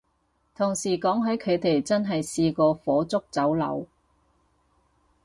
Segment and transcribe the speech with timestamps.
[0.55, 3.85] 同事講起佢哋真係試過火燭走佬